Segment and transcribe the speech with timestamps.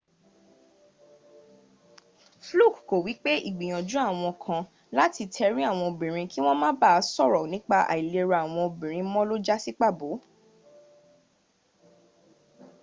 [2.45, 4.61] fluke ko wipe igbiyanju awon kan
[4.97, 9.35] lati teri awon obinrin ki won ma ba soro nipa ailera awon obinrin mo lo
[9.45, 10.09] jasi pabo